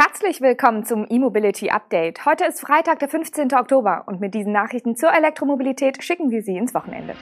Herzlich 0.00 0.40
willkommen 0.40 0.84
zum 0.84 1.06
E-Mobility 1.10 1.70
Update. 1.70 2.24
Heute 2.24 2.44
ist 2.44 2.60
Freitag, 2.60 3.00
der 3.00 3.08
15. 3.08 3.52
Oktober 3.52 4.04
und 4.06 4.20
mit 4.20 4.32
diesen 4.32 4.52
Nachrichten 4.52 4.94
zur 4.94 5.12
Elektromobilität 5.12 6.04
schicken 6.04 6.30
wir 6.30 6.40
Sie 6.40 6.56
ins 6.56 6.72
Wochenende. 6.72 7.16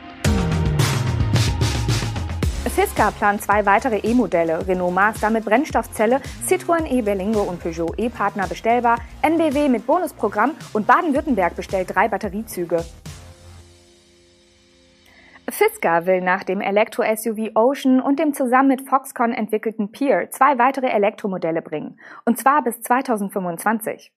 Fisker 2.74 3.12
plant 3.12 3.40
zwei 3.40 3.64
weitere 3.64 4.00
E-Modelle, 4.00 4.68
Renault 4.68 4.92
Master 4.92 5.30
mit 5.30 5.46
Brennstoffzelle, 5.46 6.20
Citroën 6.46 6.84
E-Berlingo 6.86 7.40
und 7.44 7.62
Peugeot 7.62 7.94
E-Partner 7.96 8.46
bestellbar, 8.46 8.98
NBW 9.22 9.70
mit 9.70 9.86
Bonusprogramm 9.86 10.50
und 10.74 10.86
Baden-Württemberg 10.86 11.56
bestellt 11.56 11.94
drei 11.94 12.08
Batteriezüge. 12.08 12.84
Fisker 15.48 16.06
will 16.06 16.22
nach 16.22 16.42
dem 16.42 16.60
Elektro-SUV 16.60 17.52
Ocean 17.54 18.00
und 18.00 18.18
dem 18.18 18.32
zusammen 18.32 18.68
mit 18.68 18.88
Foxconn 18.88 19.32
entwickelten 19.32 19.92
Peer 19.92 20.28
zwei 20.30 20.58
weitere 20.58 20.88
Elektromodelle 20.88 21.62
bringen, 21.62 22.00
und 22.24 22.36
zwar 22.36 22.64
bis 22.64 22.80
2025. 22.82 24.12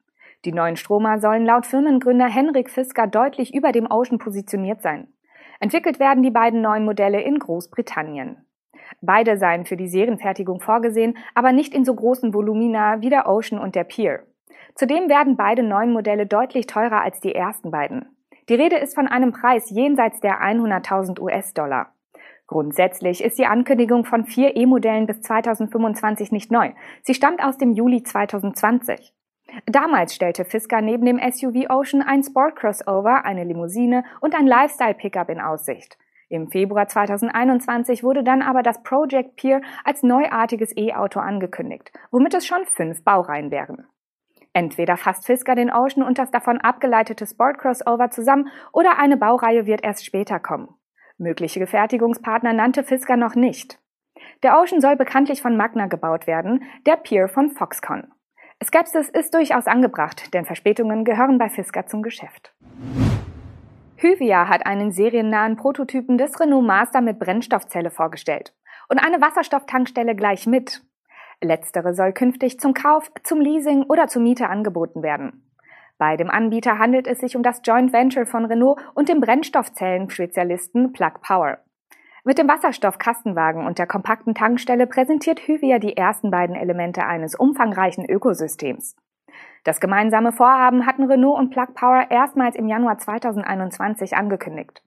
Die 0.46 0.52
neuen 0.52 0.76
Stromer 0.76 1.20
sollen 1.20 1.46
laut 1.46 1.68
Firmengründer 1.68 2.28
Henrik 2.28 2.72
Fisker 2.72 3.06
deutlich 3.06 3.54
über 3.54 3.72
dem 3.72 3.92
Ocean 3.92 4.18
positioniert 4.18 4.82
sein. 4.82 5.08
Entwickelt 5.60 6.00
werden 6.00 6.24
die 6.24 6.32
beiden 6.32 6.62
neuen 6.62 6.86
Modelle 6.86 7.22
in 7.22 7.38
Großbritannien. 7.38 8.38
Beide 9.02 9.38
seien 9.38 9.66
für 9.66 9.78
die 9.78 9.88
Serienfertigung 9.88 10.62
vorgesehen, 10.62 11.16
aber 11.36 11.52
nicht 11.52 11.76
in 11.76 11.86
so 11.86 11.94
großen 11.94 12.34
Volumina 12.34 13.02
wie 13.02 13.10
der 13.10 13.28
Ocean 13.28 13.62
und 13.62 13.76
der 13.76 13.84
Peer. 13.84 14.24
Zudem 14.74 15.10
werden 15.10 15.36
beide 15.36 15.62
neuen 15.62 15.94
Modelle 15.94 16.26
deutlich 16.26 16.66
teurer 16.66 17.02
als 17.04 17.20
die 17.20 17.36
ersten 17.36 17.70
beiden. 17.70 18.08
Die 18.50 18.56
Rede 18.56 18.78
ist 18.78 18.96
von 18.96 19.08
einem 19.08 19.32
Preis 19.32 19.70
jenseits 19.70 20.20
der 20.22 20.42
100.000 20.42 21.20
US-Dollar. 21.22 21.94
Grundsätzlich 22.48 23.24
ist 23.24 23.38
die 23.38 23.46
Ankündigung 23.46 24.06
von 24.06 24.26
vier 24.26 24.56
E-Modellen 24.56 25.06
bis 25.06 25.22
2025 25.22 26.32
nicht 26.32 26.52
neu. 26.52 26.72
Sie 27.04 27.14
stammt 27.14 27.44
aus 27.44 27.60
dem 27.60 27.74
Juli 27.74 28.02
2020. 28.02 29.14
Damals 29.68 30.16
stellte 30.16 30.46
Fisker 30.46 30.82
neben 30.82 31.06
dem 31.06 31.20
SUV 31.20 31.70
Ocean 31.70 32.02
ein 32.02 32.24
Sport 32.24 32.56
Crossover, 32.56 33.24
eine 33.24 33.44
Limousine 33.44 34.04
und 34.20 34.34
ein 34.34 34.48
Lifestyle 34.48 34.96
Pickup 34.96 35.30
in 35.30 35.40
Aussicht. 35.40 36.00
Im 36.28 36.50
Februar 36.50 36.88
2021 36.88 38.04
wurde 38.04 38.24
dann 38.24 38.42
aber 38.42 38.64
das 38.64 38.82
Project 38.82 39.36
Peer 39.36 39.62
als 39.84 40.02
neuartiges 40.02 40.76
E-Auto 40.76 41.20
angekündigt, 41.20 41.92
womit 42.10 42.34
es 42.34 42.48
schon 42.48 42.66
fünf 42.66 43.04
Baureihen 43.04 43.52
wären. 43.52 43.86
Entweder 44.60 44.98
fasst 44.98 45.26
Fisker 45.26 45.56
den 45.56 45.72
Ocean 45.72 46.04
und 46.04 46.18
das 46.18 46.32
davon 46.32 46.60
abgeleitete 46.60 47.26
Sport 47.26 47.60
Crossover 47.60 48.10
zusammen 48.10 48.50
oder 48.74 49.00
eine 49.00 49.16
Baureihe 49.16 49.66
wird 49.66 49.86
erst 49.86 50.06
später 50.06 50.38
kommen. 50.38 50.68
Mögliche 51.18 51.66
Fertigungspartner 51.66 52.52
nannte 52.52 52.84
Fisker 52.84 53.16
noch 53.16 53.36
nicht. 53.36 53.80
Der 54.44 54.60
Ocean 54.60 54.82
soll 54.82 54.98
bekanntlich 54.98 55.42
von 55.42 55.56
Magna 55.56 55.88
gebaut 55.88 56.28
werden, 56.28 56.64
der 56.86 56.98
Pier 56.98 57.30
von 57.30 57.52
Foxconn. 57.52 58.12
Skepsis 58.62 59.08
ist 59.08 59.34
durchaus 59.34 59.66
angebracht, 59.66 60.34
denn 60.34 60.44
Verspätungen 60.44 61.06
gehören 61.06 61.38
bei 61.38 61.48
Fisker 61.48 61.86
zum 61.88 62.02
Geschäft. 62.02 62.54
Hyvia 63.96 64.50
hat 64.50 64.66
einen 64.66 64.92
seriennahen 64.92 65.56
Prototypen 65.56 66.18
des 66.18 66.38
Renault 66.38 66.66
Master 66.66 67.00
mit 67.00 67.18
Brennstoffzelle 67.18 67.92
vorgestellt. 67.92 68.54
Und 68.90 69.00
eine 69.00 69.22
Wasserstofftankstelle 69.22 70.18
gleich 70.18 70.48
mit. 70.48 70.82
Letztere 71.42 71.94
soll 71.94 72.12
künftig 72.12 72.60
zum 72.60 72.74
Kauf, 72.74 73.12
zum 73.24 73.40
Leasing 73.40 73.84
oder 73.84 74.08
zur 74.08 74.22
Miete 74.22 74.50
angeboten 74.50 75.04
werden. 75.04 75.46
Bei 75.98 76.18
dem 76.18 76.30
Anbieter 76.30 76.80
handelt 76.80 77.08
es 77.08 77.20
sich 77.20 77.36
um 77.36 77.44
das 77.44 77.62
Joint 77.64 77.94
Venture 77.94 78.26
von 78.26 78.46
Renault 78.46 78.80
und 78.94 79.10
dem 79.10 79.22
Brennstoffzellen-Spezialisten 79.22 80.94
Plug 80.94 81.22
Power. 81.22 81.60
Mit 82.24 82.38
dem 82.38 82.48
Wasserstoffkastenwagen 82.48 83.66
und 83.66 83.80
der 83.80 83.88
kompakten 83.88 84.36
Tankstelle 84.36 84.88
präsentiert 84.88 85.48
Hyvia 85.48 85.80
die 85.80 85.96
ersten 85.96 86.32
beiden 86.32 86.56
Elemente 86.56 87.06
eines 87.06 87.36
umfangreichen 87.36 88.06
Ökosystems. 88.06 88.96
Das 89.64 89.80
gemeinsame 89.80 90.32
Vorhaben 90.32 90.86
hatten 90.86 91.04
Renault 91.04 91.40
und 91.40 91.50
Plug 91.52 91.74
Power 91.74 92.10
erstmals 92.10 92.56
im 92.56 92.68
Januar 92.68 92.98
2021 92.98 94.16
angekündigt. 94.16 94.82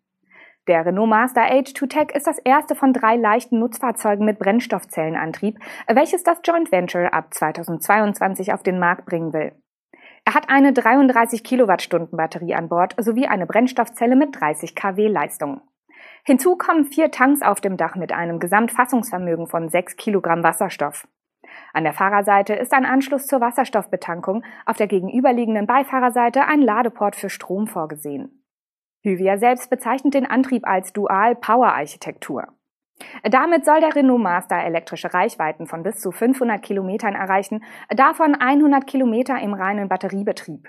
Der 0.69 0.87
Renault 0.87 1.09
Master 1.09 1.43
H2 1.43 1.89
Tech 1.89 2.11
ist 2.15 2.29
das 2.29 2.39
erste 2.39 2.77
von 2.77 2.93
drei 2.93 3.17
leichten 3.17 3.59
Nutzfahrzeugen 3.59 4.25
mit 4.25 4.39
Brennstoffzellenantrieb, 4.39 5.59
welches 5.89 6.23
das 6.23 6.39
Joint 6.45 6.71
Venture 6.71 7.13
ab 7.13 7.35
2022 7.35 8.53
auf 8.53 8.63
den 8.63 8.79
Markt 8.79 9.05
bringen 9.05 9.33
will. 9.33 9.53
Er 10.25 10.35
hat 10.35 10.49
eine 10.49 10.73
33 10.73 11.43
Kilowattstunden 11.43 12.17
Batterie 12.17 12.55
an 12.55 12.69
Bord 12.69 12.95
sowie 12.99 13.27
eine 13.27 13.47
Brennstoffzelle 13.47 14.15
mit 14.15 14.41
30 14.41 14.77
kW 14.77 15.09
Leistung. 15.09 15.63
Hinzu 16.25 16.57
kommen 16.57 16.85
vier 16.85 17.11
Tanks 17.11 17.43
auf 17.43 17.61
dem 17.61 17.77
Dach 17.77 17.97
mit 17.97 18.13
einem 18.13 18.39
Gesamtfassungsvermögen 18.39 19.49
von 19.49 19.69
6 19.69 19.97
Kilogramm 19.97 20.45
Wasserstoff. 20.45 21.09
An 21.73 21.83
der 21.83 21.93
Fahrerseite 21.93 22.55
ist 22.55 22.73
ein 22.73 22.87
Anschluss 22.87 23.27
zur 23.27 23.41
Wasserstoffbetankung, 23.41 24.45
auf 24.65 24.77
der 24.77 24.87
gegenüberliegenden 24.87 25.67
Beifahrerseite 25.67 26.47
ein 26.47 26.63
Ladeport 26.63 27.17
für 27.17 27.31
Strom 27.31 27.67
vorgesehen. 27.67 28.42
Hyvia 29.05 29.37
selbst 29.37 29.69
bezeichnet 29.69 30.15
den 30.15 30.27
Antrieb 30.27 30.67
als 30.67 30.93
Dual-Power-Architektur. 30.93 32.47
Damit 33.25 33.65
soll 33.65 33.81
der 33.81 33.97
Renault 33.97 34.23
Master 34.23 34.63
elektrische 34.63 35.13
Reichweiten 35.13 35.67
von 35.67 35.83
bis 35.83 35.99
zu 35.99 36.13
500 36.13 36.63
Kilometern 36.63 37.15
erreichen, 37.15 37.65
davon 37.89 38.37
100 38.37 38.87
Kilometer 38.87 39.41
im 39.41 39.55
reinen 39.55 39.89
Batteriebetrieb. 39.89 40.69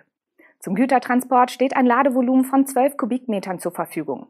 Zum 0.59 0.75
Gütertransport 0.75 1.51
steht 1.51 1.75
ein 1.75 1.85
Ladevolumen 1.85 2.45
von 2.45 2.65
12 2.65 2.97
Kubikmetern 2.97 3.59
zur 3.59 3.73
Verfügung. 3.73 4.27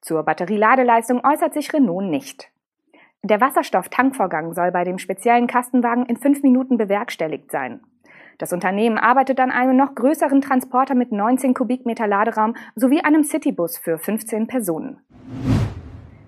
Zur 0.00 0.24
Batterieladeleistung 0.24 1.22
äußert 1.24 1.54
sich 1.54 1.72
Renault 1.72 2.06
nicht. 2.06 2.50
Der 3.22 3.40
Wasserstofftankvorgang 3.40 4.52
soll 4.52 4.72
bei 4.72 4.84
dem 4.84 4.98
speziellen 4.98 5.46
Kastenwagen 5.46 6.06
in 6.06 6.16
fünf 6.16 6.42
Minuten 6.42 6.76
bewerkstelligt 6.76 7.50
sein. 7.50 7.80
Das 8.38 8.52
Unternehmen 8.52 8.98
arbeitet 8.98 9.40
an 9.40 9.50
einem 9.50 9.76
noch 9.76 9.94
größeren 9.94 10.40
Transporter 10.40 10.94
mit 10.94 11.12
19 11.12 11.54
Kubikmeter 11.54 12.06
Laderaum 12.06 12.54
sowie 12.74 13.00
einem 13.00 13.24
Citybus 13.24 13.78
für 13.78 13.98
15 13.98 14.46
Personen. 14.46 15.00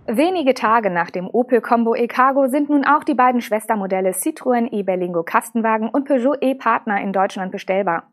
Wenige 0.09 0.55
Tage 0.55 0.89
nach 0.89 1.11
dem 1.11 1.27
Opel 1.27 1.61
Combo 1.61 1.97
e-Cargo 1.97 2.47
sind 2.47 2.71
nun 2.71 2.84
auch 2.84 3.03
die 3.03 3.15
beiden 3.15 3.41
Schwestermodelle 3.41 4.11
Citroën 4.11 4.72
e-Berlingo 4.72 5.25
Kastenwagen 5.25 5.89
und 5.89 6.06
Peugeot 6.06 6.37
e-Partner 6.41 7.00
in 7.00 7.12
Deutschland 7.12 7.50
bestellbar. 7.50 8.12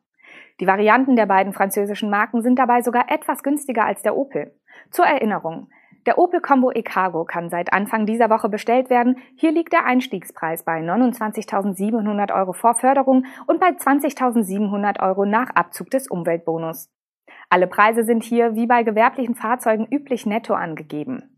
Die 0.60 0.66
Varianten 0.66 1.16
der 1.16 1.28
beiden 1.28 1.54
französischen 1.54 2.10
Marken 2.10 2.42
sind 2.42 2.58
dabei 2.58 2.82
sogar 2.82 3.12
etwas 3.12 3.44
günstiger 3.44 3.86
als 3.86 4.02
der 4.02 4.18
Opel. 4.18 4.56
Zur 4.90 5.06
Erinnerung, 5.06 5.70
der 6.06 6.18
Opel 6.18 6.42
Combo 6.42 6.72
e-Cargo 6.72 7.24
kann 7.24 7.50
seit 7.50 7.72
Anfang 7.72 8.06
dieser 8.06 8.30
Woche 8.30 8.50
bestellt 8.50 8.90
werden. 8.90 9.18
Hier 9.36 9.52
liegt 9.52 9.74
der 9.74 9.86
Einstiegspreis 9.86 10.64
bei 10.64 10.80
29.700 10.82 12.34
Euro 12.34 12.54
vor 12.54 12.76
Förderung 12.76 13.26
und 13.48 13.60
bei 13.60 13.70
20.700 13.70 15.02
Euro 15.02 15.26
nach 15.26 15.50
Abzug 15.52 15.90
des 15.90 16.08
Umweltbonus. 16.08 16.90
Alle 17.50 17.68
Preise 17.68 18.04
sind 18.04 18.24
hier 18.24 18.56
wie 18.56 18.68
bei 18.68 18.84
gewerblichen 18.84 19.36
Fahrzeugen 19.36 19.88
üblich 19.90 20.26
netto 20.26 20.54
angegeben. 20.54 21.30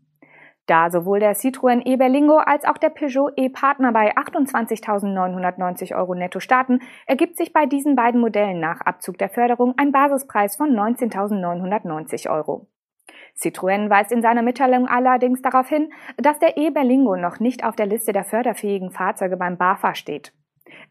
Da 0.66 0.90
sowohl 0.90 1.20
der 1.20 1.36
Citroën 1.36 1.86
e-Berlingo 1.86 2.38
als 2.38 2.64
auch 2.64 2.76
der 2.76 2.90
Peugeot 2.90 3.30
e-Partner 3.36 3.92
bei 3.92 4.16
28.990 4.16 5.96
Euro 5.96 6.14
netto 6.16 6.40
starten, 6.40 6.80
ergibt 7.06 7.36
sich 7.36 7.52
bei 7.52 7.66
diesen 7.66 7.94
beiden 7.94 8.20
Modellen 8.20 8.58
nach 8.58 8.80
Abzug 8.80 9.16
der 9.18 9.28
Förderung 9.28 9.74
ein 9.76 9.92
Basispreis 9.92 10.56
von 10.56 10.70
19.990 10.70 12.28
Euro. 12.30 12.66
Citroën 13.38 13.90
weist 13.90 14.12
in 14.12 14.22
seiner 14.22 14.42
Mitteilung 14.42 14.88
allerdings 14.88 15.42
darauf 15.42 15.68
hin, 15.68 15.92
dass 16.16 16.38
der 16.38 16.56
E-Berlingo 16.56 17.16
noch 17.16 17.38
nicht 17.38 17.64
auf 17.64 17.76
der 17.76 17.86
Liste 17.86 18.12
der 18.12 18.24
förderfähigen 18.24 18.90
Fahrzeuge 18.90 19.36
beim 19.36 19.58
BAFA 19.58 19.94
steht. 19.94 20.32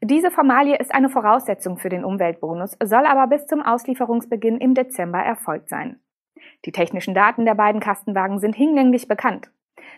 Diese 0.02 0.32
Formalie 0.32 0.78
ist 0.78 0.94
eine 0.94 1.10
Voraussetzung 1.10 1.78
für 1.78 1.90
den 1.90 2.06
Umweltbonus, 2.06 2.78
soll 2.84 3.06
aber 3.06 3.28
bis 3.28 3.46
zum 3.48 3.62
Auslieferungsbeginn 3.62 4.58
im 4.58 4.74
Dezember 4.74 5.20
erfolgt 5.20 5.70
sein. 5.70 6.00
Die 6.66 6.72
technischen 6.72 7.14
Daten 7.14 7.46
der 7.46 7.56
beiden 7.56 7.82
Kastenwagen 7.82 8.40
sind 8.40 8.56
hinlänglich 8.56 9.08
bekannt. 9.08 9.52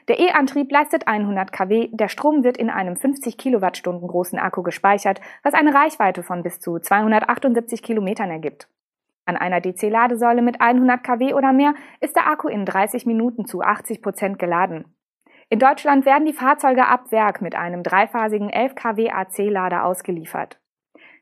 Der 0.07 0.19
E-Antrieb 0.19 0.71
leistet 0.71 1.07
100 1.07 1.51
kW, 1.51 1.89
der 1.91 2.07
Strom 2.07 2.43
wird 2.43 2.57
in 2.57 2.69
einem 2.69 2.95
50 2.95 3.37
Kilowattstunden 3.37 4.07
großen 4.07 4.39
Akku 4.39 4.63
gespeichert, 4.63 5.19
was 5.43 5.53
eine 5.53 5.73
Reichweite 5.73 6.23
von 6.23 6.43
bis 6.43 6.59
zu 6.59 6.79
278 6.79 7.83
Kilometern 7.83 8.31
ergibt. 8.31 8.69
An 9.27 9.35
einer 9.35 9.59
DC-Ladesäule 9.59 10.41
mit 10.41 10.61
100 10.61 11.03
kW 11.03 11.33
oder 11.33 11.51
mehr 11.51 11.73
ist 11.99 12.15
der 12.15 12.27
Akku 12.27 12.47
in 12.47 12.65
30 12.65 13.05
Minuten 13.05 13.45
zu 13.45 13.61
80 13.61 14.01
Prozent 14.01 14.39
geladen. 14.39 14.85
In 15.49 15.59
Deutschland 15.59 16.05
werden 16.05 16.25
die 16.25 16.33
Fahrzeuge 16.33 16.87
ab 16.87 17.11
Werk 17.11 17.41
mit 17.41 17.53
einem 17.53 17.83
dreiphasigen 17.83 18.49
11 18.49 18.75
kW 18.75 19.11
AC-Lader 19.11 19.83
ausgeliefert. 19.83 20.59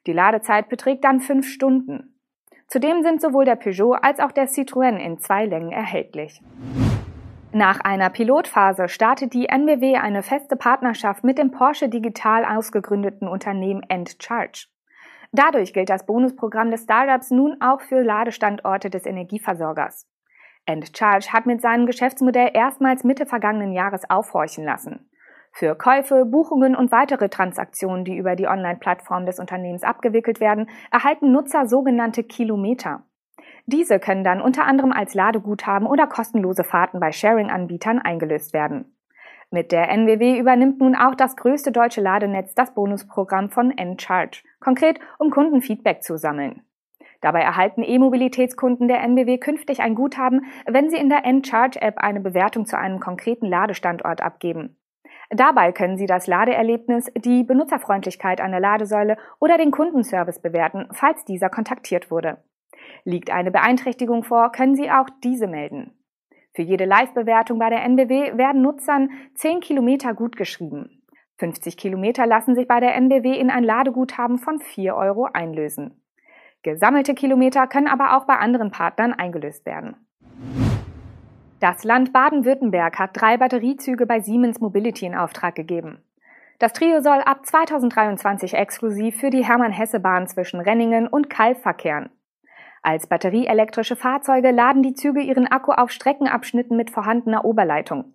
Die 0.05 0.13
Ladezeit 0.13 0.69
beträgt 0.69 1.03
dann 1.03 1.19
fünf 1.19 1.47
Stunden. 1.47 2.15
Zudem 2.67 3.01
sind 3.01 3.21
sowohl 3.21 3.45
der 3.45 3.55
Peugeot 3.55 3.95
als 3.95 4.19
auch 4.19 4.31
der 4.31 4.47
Citroën 4.47 4.97
in 4.97 5.17
zwei 5.17 5.47
Längen 5.47 5.71
erhältlich. 5.71 6.41
Nach 7.53 7.79
einer 7.79 8.11
Pilotphase 8.11 8.87
startet 8.87 9.33
die 9.33 9.49
NBW 9.49 9.95
eine 9.95 10.21
feste 10.21 10.55
Partnerschaft 10.55 11.23
mit 11.23 11.39
dem 11.39 11.49
Porsche 11.49 11.89
Digital 11.89 12.45
ausgegründeten 12.45 13.27
Unternehmen 13.27 13.81
EndCharge. 13.87 14.67
Dadurch 15.35 15.73
gilt 15.73 15.89
das 15.89 16.05
Bonusprogramm 16.05 16.71
des 16.71 16.83
Startups 16.83 17.29
nun 17.29 17.57
auch 17.59 17.81
für 17.81 18.01
Ladestandorte 18.01 18.89
des 18.89 19.05
Energieversorgers. 19.05 20.07
EndCharge 20.65 21.33
hat 21.33 21.45
mit 21.45 21.61
seinem 21.61 21.85
Geschäftsmodell 21.87 22.51
erstmals 22.53 23.03
Mitte 23.03 23.25
vergangenen 23.25 23.73
Jahres 23.73 24.09
aufhorchen 24.09 24.63
lassen. 24.63 25.09
Für 25.51 25.75
Käufe, 25.75 26.23
Buchungen 26.23 26.73
und 26.73 26.93
weitere 26.93 27.27
Transaktionen, 27.27 28.05
die 28.05 28.15
über 28.15 28.37
die 28.37 28.47
Online-Plattform 28.47 29.25
des 29.25 29.37
Unternehmens 29.37 29.83
abgewickelt 29.83 30.39
werden, 30.39 30.69
erhalten 30.89 31.33
Nutzer 31.33 31.67
sogenannte 31.67 32.23
Kilometer. 32.23 33.03
Diese 33.65 33.99
können 33.99 34.23
dann 34.23 34.39
unter 34.39 34.63
anderem 34.63 34.93
als 34.93 35.15
Ladeguthaben 35.15 35.85
oder 35.85 36.07
kostenlose 36.07 36.63
Fahrten 36.63 37.01
bei 37.01 37.11
Sharing-Anbietern 37.11 37.99
eingelöst 37.99 38.53
werden. 38.53 38.95
Mit 39.51 39.71
der 39.71 39.89
NWW 39.89 40.39
übernimmt 40.39 40.79
nun 40.79 40.95
auch 40.95 41.15
das 41.15 41.35
größte 41.35 41.71
deutsche 41.71 42.01
Ladenetz 42.01 42.55
das 42.55 42.73
Bonusprogramm 42.73 43.49
von 43.49 43.71
N-Charge, 43.71 44.43
konkret 44.65 44.99
um 45.19 45.29
Kundenfeedback 45.29 46.01
zu 46.01 46.17
sammeln. 46.17 46.63
Dabei 47.21 47.41
erhalten 47.41 47.83
E-Mobilitätskunden 47.83 48.87
der 48.87 49.01
NBW 49.03 49.37
künftig 49.37 49.79
ein 49.79 49.93
Guthaben, 49.93 50.45
wenn 50.65 50.89
sie 50.89 50.97
in 50.97 51.09
der 51.09 51.23
N-Charge-App 51.23 51.99
eine 51.99 52.19
Bewertung 52.19 52.65
zu 52.65 52.77
einem 52.77 52.99
konkreten 52.99 53.45
Ladestandort 53.45 54.21
abgeben. 54.21 54.77
Dabei 55.29 55.71
können 55.71 55.97
Sie 55.97 56.05
das 56.05 56.27
Ladeerlebnis, 56.27 57.11
die 57.15 57.43
Benutzerfreundlichkeit 57.43 58.41
an 58.41 58.51
der 58.51 58.59
Ladesäule 58.59 59.17
oder 59.39 59.57
den 59.57 59.71
Kundenservice 59.71 60.39
bewerten, 60.39 60.87
falls 60.91 61.25
dieser 61.25 61.49
kontaktiert 61.49 62.11
wurde. 62.11 62.37
Liegt 63.03 63.31
eine 63.31 63.51
Beeinträchtigung 63.51 64.23
vor, 64.23 64.51
können 64.51 64.75
Sie 64.75 64.91
auch 64.91 65.09
diese 65.23 65.47
melden. 65.47 65.93
Für 66.53 66.61
jede 66.61 66.85
Live-Bewertung 66.85 67.59
bei 67.59 67.69
der 67.69 67.83
NBW 67.83 68.37
werden 68.37 68.61
Nutzern 68.61 69.09
10 69.35 69.59
Kilometer 69.59 70.13
gutgeschrieben. 70.13 71.01
50 71.37 71.77
Kilometer 71.77 72.25
lassen 72.25 72.55
sich 72.55 72.67
bei 72.67 72.79
der 72.79 72.95
NBW 72.95 73.37
in 73.37 73.49
ein 73.49 73.63
Ladeguthaben 73.63 74.37
von 74.37 74.59
4 74.59 74.95
Euro 74.95 75.27
einlösen. 75.33 76.01
Gesammelte 76.63 77.13
Kilometer 77.13 77.67
können 77.67 77.87
aber 77.87 78.15
auch 78.15 78.25
bei 78.25 78.37
anderen 78.37 78.71
Partnern 78.71 79.13
eingelöst 79.13 79.65
werden. 79.65 79.95
Das 81.59 81.83
Land 81.83 82.13
Baden-Württemberg 82.13 82.99
hat 82.99 83.11
drei 83.13 83.37
Batteriezüge 83.37 84.05
bei 84.05 84.19
Siemens 84.19 84.59
Mobility 84.59 85.05
in 85.05 85.15
Auftrag 85.15 85.55
gegeben. 85.55 86.03
Das 86.59 86.73
Trio 86.73 87.01
soll 87.01 87.19
ab 87.19 87.45
2023 87.45 88.53
exklusiv 88.53 89.19
für 89.19 89.29
die 89.29 89.43
Hermann-Hesse-Bahn 89.45 90.27
zwischen 90.27 90.59
Renningen 90.59 91.07
und 91.07 91.29
Kalf 91.29 91.61
verkehren. 91.61 92.09
Als 92.81 93.07
batterieelektrische 93.07 93.95
Fahrzeuge 93.95 94.51
laden 94.51 94.83
die 94.83 94.93
Züge 94.93 95.21
ihren 95.21 95.47
Akku 95.47 95.71
auf 95.71 95.91
Streckenabschnitten 95.91 96.77
mit 96.77 96.91
vorhandener 96.91 97.43
Oberleitung. 97.43 98.13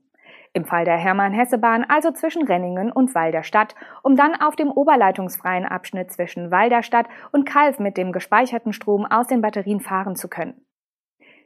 Im 0.52 0.64
Fall 0.64 0.84
der 0.84 0.96
Hermann-Hesse-Bahn 0.96 1.84
also 1.84 2.10
zwischen 2.10 2.44
Renningen 2.44 2.90
und 2.90 3.14
Walderstadt, 3.14 3.76
um 4.02 4.16
dann 4.16 4.34
auf 4.34 4.56
dem 4.56 4.68
oberleitungsfreien 4.68 5.64
Abschnitt 5.64 6.10
zwischen 6.10 6.50
Walderstadt 6.50 7.06
und 7.30 7.44
Kalf 7.44 7.78
mit 7.78 7.96
dem 7.96 8.10
gespeicherten 8.10 8.72
Strom 8.72 9.06
aus 9.06 9.28
den 9.28 9.42
Batterien 9.42 9.80
fahren 9.80 10.16
zu 10.16 10.28
können. 10.28 10.66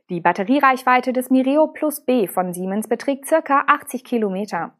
Die 0.08 0.20
Batteriereichweite 0.20 1.12
des 1.12 1.30
Mireo 1.30 1.66
Plus 1.66 2.04
B 2.04 2.26
von 2.26 2.54
Siemens 2.54 2.88
beträgt 2.88 3.26
circa 3.26 3.64
80 3.66 4.04
Kilometer. 4.04 4.74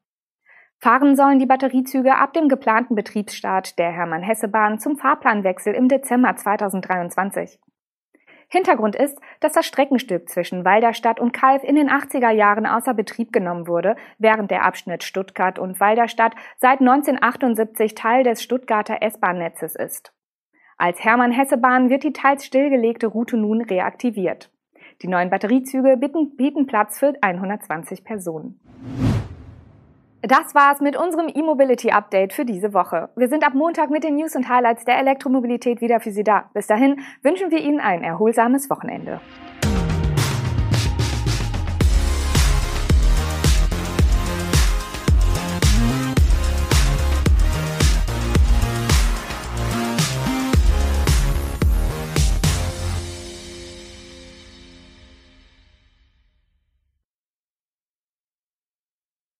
Fahren 0.78 1.16
sollen 1.16 1.38
die 1.38 1.46
Batteriezüge 1.46 2.16
ab 2.16 2.32
dem 2.32 2.48
geplanten 2.48 2.94
Betriebsstart 2.94 3.78
der 3.78 3.90
Hermann-Hesse-Bahn 3.90 4.78
zum 4.78 4.96
Fahrplanwechsel 4.96 5.74
im 5.74 5.88
Dezember 5.88 6.36
2023. 6.36 7.58
Hintergrund 8.54 8.94
ist, 8.94 9.18
dass 9.40 9.52
das 9.52 9.66
Streckenstück 9.66 10.28
zwischen 10.28 10.64
Walderstadt 10.64 11.18
und 11.18 11.32
Kalf 11.32 11.64
in 11.64 11.74
den 11.74 11.90
80er 11.90 12.30
Jahren 12.30 12.66
außer 12.66 12.94
Betrieb 12.94 13.32
genommen 13.32 13.66
wurde, 13.66 13.96
während 14.18 14.50
der 14.50 14.64
Abschnitt 14.64 15.02
Stuttgart 15.02 15.58
und 15.58 15.80
Walderstadt 15.80 16.34
seit 16.58 16.80
1978 16.80 17.94
Teil 17.94 18.22
des 18.22 18.42
Stuttgarter 18.42 19.02
S-Bahn-Netzes 19.02 19.74
ist. 19.74 20.14
Als 20.78 21.04
Hermann-Hesse-Bahn 21.04 21.90
wird 21.90 22.04
die 22.04 22.12
teils 22.12 22.44
stillgelegte 22.46 23.08
Route 23.08 23.36
nun 23.36 23.60
reaktiviert. 23.60 24.50
Die 25.02 25.08
neuen 25.08 25.30
Batteriezüge 25.30 25.96
bieten, 25.96 26.36
bieten 26.36 26.66
Platz 26.66 26.98
für 26.98 27.12
120 27.20 28.04
Personen. 28.04 28.60
Das 30.26 30.54
war's 30.54 30.80
mit 30.80 30.96
unserem 30.96 31.28
E-Mobility 31.28 31.90
Update 31.90 32.32
für 32.32 32.46
diese 32.46 32.72
Woche. 32.72 33.10
Wir 33.14 33.28
sind 33.28 33.46
ab 33.46 33.52
Montag 33.52 33.90
mit 33.90 34.04
den 34.04 34.14
News 34.14 34.34
und 34.34 34.48
Highlights 34.48 34.86
der 34.86 34.98
Elektromobilität 34.98 35.82
wieder 35.82 36.00
für 36.00 36.12
Sie 36.12 36.24
da. 36.24 36.48
Bis 36.54 36.66
dahin 36.66 36.98
wünschen 37.22 37.50
wir 37.50 37.58
Ihnen 37.58 37.78
ein 37.78 38.02
erholsames 38.02 38.70
Wochenende. 38.70 39.20